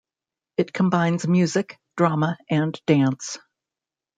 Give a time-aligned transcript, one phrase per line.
[0.57, 3.37] It combines music, drama, and dance.